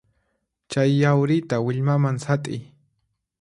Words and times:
Chay 0.71 0.89
yawrita 1.01 1.55
willmaman 1.65 2.17
sat'iy. 2.25 2.61